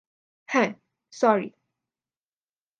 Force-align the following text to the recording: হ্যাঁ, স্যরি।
হ্যাঁ, 0.49 0.69
স্যরি। 1.13 1.47